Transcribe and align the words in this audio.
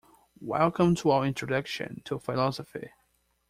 Welcome 0.39 0.95
to 0.95 1.11
our 1.11 1.25
introduction 1.27 2.01
to 2.05 2.17
philosophy. 2.17 2.89